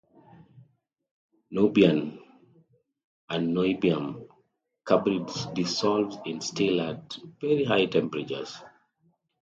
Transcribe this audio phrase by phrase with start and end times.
[1.53, 2.17] Niobium
[3.29, 4.25] and niobium
[4.83, 8.63] carbide dissolves in steel at very high temperatures.